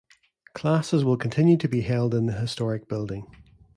[0.55, 3.27] Classes will continue to be held in the historic building.